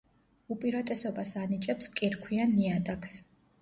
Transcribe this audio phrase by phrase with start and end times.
[0.55, 3.19] უპირატესობას ანიჭებს კირქვიან ნიადაგს.